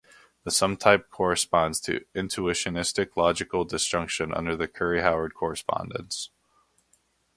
[0.45, 6.31] The sum type corresponds to intuitionistic logical disjunction under the Curry-Howard correspondence.